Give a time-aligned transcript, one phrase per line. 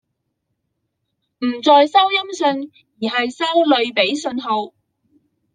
[1.37, 2.71] 不再收音訊
[3.07, 4.73] 而是收類比訊號